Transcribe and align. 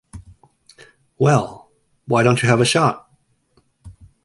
Well, 1.19 1.69
why 2.07 2.23
don't 2.23 2.41
you 2.41 2.49
have 2.49 2.59
a 2.59 2.65
shot? 2.65 3.07